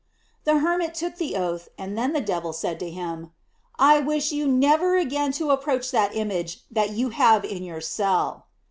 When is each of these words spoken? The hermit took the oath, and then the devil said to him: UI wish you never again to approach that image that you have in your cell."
The 0.45 0.57
hermit 0.57 0.95
took 0.95 1.17
the 1.17 1.35
oath, 1.35 1.69
and 1.77 1.95
then 1.95 2.11
the 2.13 2.21
devil 2.21 2.53
said 2.53 2.79
to 2.79 2.89
him: 2.89 3.29
UI 3.79 3.99
wish 4.01 4.31
you 4.31 4.47
never 4.47 4.97
again 4.97 5.31
to 5.33 5.51
approach 5.51 5.91
that 5.91 6.15
image 6.15 6.61
that 6.71 6.89
you 6.89 7.09
have 7.11 7.45
in 7.45 7.63
your 7.63 7.81
cell." 7.81 8.47